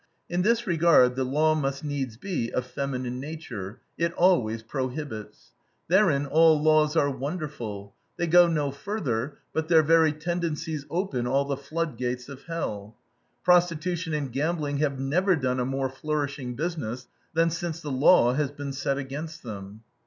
In 0.31 0.41
this 0.41 0.65
regard 0.65 1.15
the 1.15 1.23
law 1.23 1.53
must 1.53 1.83
needs 1.83 2.17
be 2.17 2.51
of 2.53 2.65
feminine 2.65 3.19
nature: 3.19 3.81
it 3.99 4.11
always 4.13 4.63
prohibits. 4.63 5.51
Therein 5.89 6.25
all 6.25 6.59
laws 6.59 6.95
are 6.95 7.11
wonderful. 7.11 7.93
They 8.17 8.25
go 8.25 8.47
no 8.47 8.71
further, 8.71 9.37
but 9.53 9.67
their 9.67 9.83
very 9.83 10.11
tendencies 10.11 10.87
open 10.89 11.27
all 11.27 11.45
the 11.45 11.55
floodgates 11.55 12.29
of 12.29 12.45
hell. 12.45 12.95
Prostitution 13.43 14.15
and 14.15 14.31
gambling 14.33 14.77
have 14.79 14.97
never 14.97 15.35
done 15.35 15.59
a 15.59 15.65
more 15.65 15.87
flourishing 15.91 16.55
business 16.55 17.07
than 17.35 17.51
since 17.51 17.79
the 17.79 17.91
law 17.91 18.33
has 18.33 18.49
been 18.49 18.73
set 18.73 18.97
against 18.97 19.43
them. 19.43 19.83